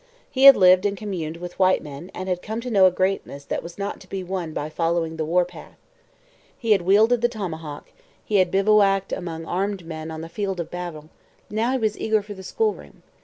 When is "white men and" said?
1.59-2.27